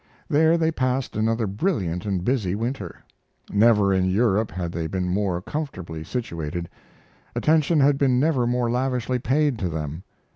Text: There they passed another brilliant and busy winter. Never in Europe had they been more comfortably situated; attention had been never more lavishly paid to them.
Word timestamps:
There 0.27 0.57
they 0.57 0.71
passed 0.71 1.15
another 1.15 1.45
brilliant 1.45 2.05
and 2.07 2.25
busy 2.25 2.55
winter. 2.55 3.03
Never 3.51 3.93
in 3.93 4.05
Europe 4.05 4.49
had 4.49 4.71
they 4.71 4.87
been 4.87 5.07
more 5.07 5.43
comfortably 5.43 6.03
situated; 6.03 6.67
attention 7.35 7.79
had 7.81 7.99
been 7.99 8.19
never 8.19 8.47
more 8.47 8.71
lavishly 8.71 9.19
paid 9.19 9.59
to 9.59 9.69
them. 9.69 10.01